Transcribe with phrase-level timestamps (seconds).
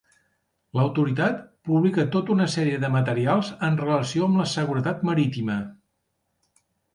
[0.77, 5.61] L'Autoritat publica tota una sèrie de materials en relació amb la seguretat marítima.